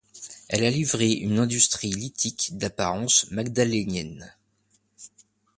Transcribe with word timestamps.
Elle 0.49 0.65
a 0.65 0.71
livré 0.71 1.11
une 1.11 1.37
industrie 1.37 1.91
lithique 1.91 2.57
d'apparence 2.57 3.29
magdalénienne. 3.29 4.33